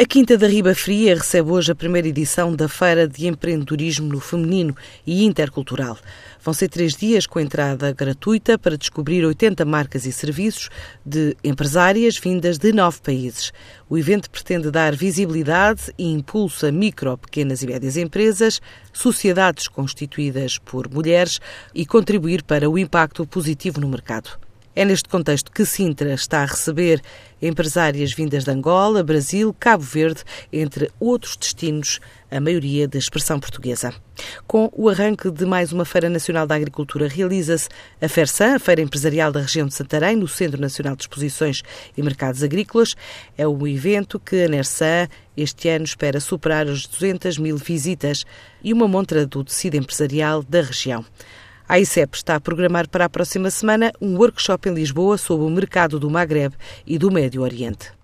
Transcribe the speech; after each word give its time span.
A 0.00 0.06
Quinta 0.06 0.38
da 0.38 0.46
Riba 0.46 0.74
Fria 0.74 1.14
recebe 1.14 1.50
hoje 1.50 1.72
a 1.72 1.74
primeira 1.74 2.08
edição 2.08 2.56
da 2.56 2.70
Feira 2.70 3.06
de 3.06 3.26
Empreendedorismo 3.26 4.08
no 4.08 4.18
Feminino 4.18 4.74
e 5.06 5.24
Intercultural. 5.24 5.98
Vão 6.42 6.54
ser 6.54 6.70
três 6.70 6.96
dias 6.96 7.26
com 7.26 7.38
entrada 7.38 7.92
gratuita 7.92 8.58
para 8.58 8.78
descobrir 8.78 9.22
80 9.26 9.62
marcas 9.66 10.06
e 10.06 10.12
serviços 10.12 10.70
de 11.04 11.36
empresárias 11.44 12.16
vindas 12.16 12.56
de 12.56 12.72
nove 12.72 12.98
países. 13.02 13.52
O 13.90 13.98
evento 13.98 14.30
pretende 14.30 14.70
dar 14.70 14.96
visibilidade 14.96 15.92
e 15.98 16.10
impulso 16.10 16.64
a 16.64 16.72
micro, 16.72 17.18
pequenas 17.18 17.62
e 17.62 17.66
médias 17.66 17.98
empresas, 17.98 18.58
sociedades 18.94 19.68
constituídas 19.68 20.56
por 20.56 20.88
mulheres 20.90 21.38
e 21.74 21.84
contribuir 21.84 22.42
para 22.42 22.70
o 22.70 22.78
impacto 22.78 23.26
positivo 23.26 23.78
no 23.78 23.88
mercado. 23.90 24.49
É 24.74 24.84
neste 24.84 25.08
contexto 25.08 25.50
que 25.50 25.64
Sintra 25.64 26.14
está 26.14 26.42
a 26.42 26.46
receber 26.46 27.02
empresárias 27.42 28.12
vindas 28.12 28.44
de 28.44 28.52
Angola, 28.52 29.02
Brasil, 29.02 29.54
Cabo 29.58 29.82
Verde, 29.82 30.22
entre 30.52 30.88
outros 31.00 31.36
destinos, 31.36 31.98
a 32.30 32.38
maioria 32.38 32.86
de 32.86 32.96
expressão 32.96 33.40
portuguesa. 33.40 33.92
Com 34.46 34.70
o 34.72 34.88
arranque 34.88 35.28
de 35.28 35.44
mais 35.44 35.72
uma 35.72 35.84
Feira 35.84 36.08
Nacional 36.08 36.46
da 36.46 36.54
Agricultura, 36.54 37.08
realiza-se 37.08 37.68
a 38.00 38.08
FERSAN, 38.08 38.54
a 38.54 38.58
Feira 38.60 38.80
Empresarial 38.80 39.32
da 39.32 39.40
região 39.40 39.66
de 39.66 39.74
Santarém, 39.74 40.14
no 40.14 40.28
Centro 40.28 40.60
Nacional 40.60 40.94
de 40.94 41.02
Exposições 41.02 41.62
e 41.96 42.02
Mercados 42.02 42.44
Agrícolas. 42.44 42.94
É 43.36 43.48
um 43.48 43.66
evento 43.66 44.20
que 44.20 44.44
a 44.44 44.48
NERSAN 44.48 45.08
este 45.36 45.68
ano 45.68 45.84
espera 45.84 46.20
superar 46.20 46.68
as 46.68 46.86
200 46.86 47.38
mil 47.38 47.56
visitas 47.56 48.24
e 48.62 48.72
uma 48.72 48.86
montra 48.86 49.26
do 49.26 49.42
tecido 49.42 49.76
empresarial 49.76 50.44
da 50.44 50.62
região. 50.62 51.04
A 51.70 51.78
ICEP 51.78 52.16
está 52.16 52.34
a 52.34 52.40
programar 52.40 52.88
para 52.88 53.04
a 53.04 53.08
próxima 53.08 53.48
semana 53.48 53.92
um 54.00 54.16
workshop 54.16 54.68
em 54.68 54.74
Lisboa 54.74 55.16
sobre 55.16 55.46
o 55.46 55.48
mercado 55.48 56.00
do 56.00 56.10
Magreb 56.10 56.52
e 56.84 56.98
do 56.98 57.12
Médio 57.12 57.42
Oriente. 57.42 57.92